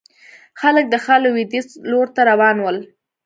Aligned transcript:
خلک 0.61 0.85
د 0.89 0.95
ښار 1.03 1.19
لوېديځ 1.23 1.67
لور 1.91 2.07
ته 2.15 2.21
روان 2.31 2.57
ول. 2.61 2.77